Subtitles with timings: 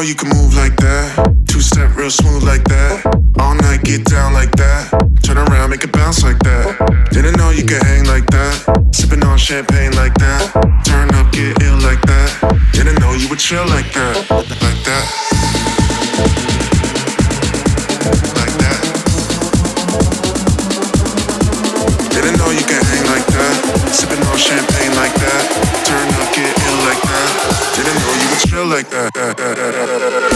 [0.00, 1.34] know you can move like that.
[1.46, 3.04] Two step real smooth like that.
[3.38, 4.88] All night get down like that.
[5.22, 7.08] Turn around, make it bounce like that.
[7.10, 8.54] Didn't know you could hang like that.
[8.92, 10.52] Sipping on champagne like that.
[10.86, 12.70] Turn up, get ill like that.
[12.72, 14.30] Didn't know you would chill like that.
[14.30, 16.49] Like that.
[28.70, 30.29] like that.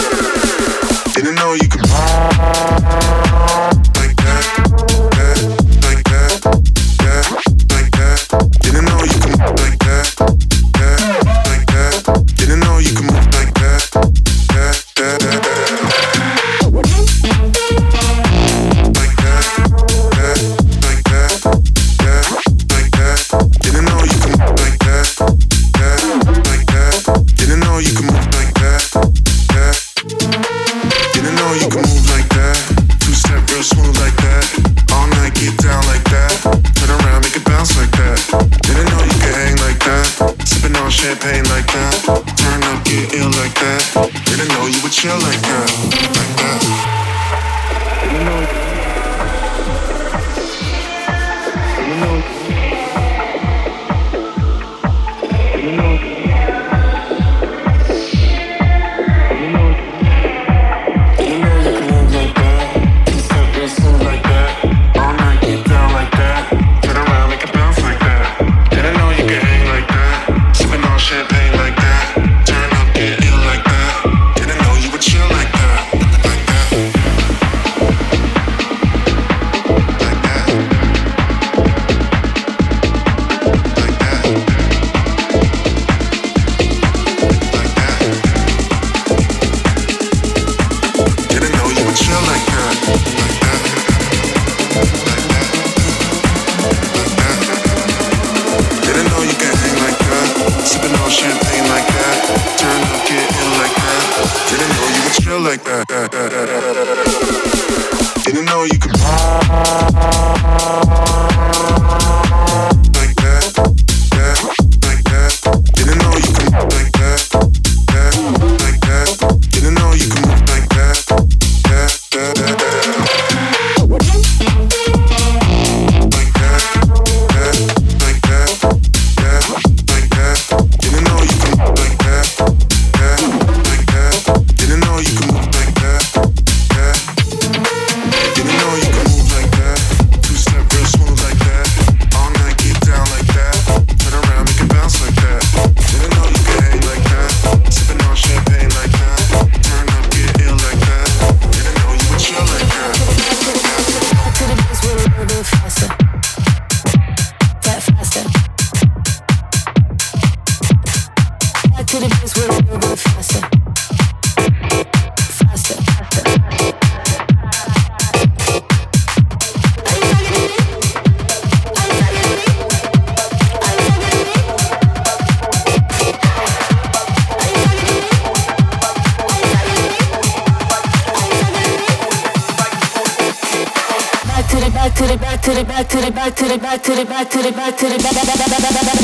[186.75, 188.94] back to the back to the back to the back.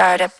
[0.00, 0.39] startup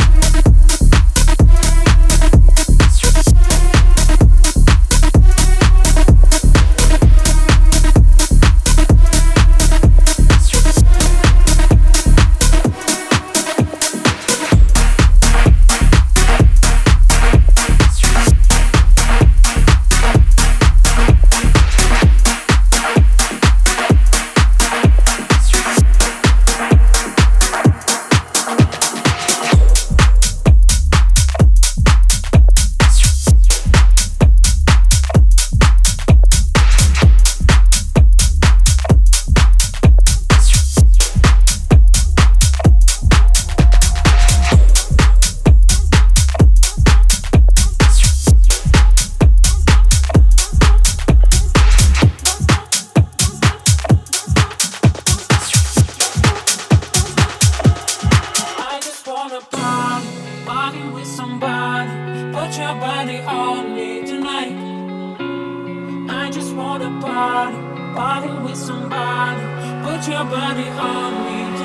[68.39, 69.41] with somebody.
[69.83, 71.60] Put your body on me.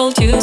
[0.00, 0.40] Told you